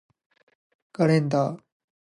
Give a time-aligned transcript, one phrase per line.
[0.91, 1.61] カレンダー